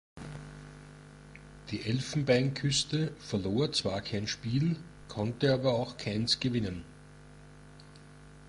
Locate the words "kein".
4.01-4.25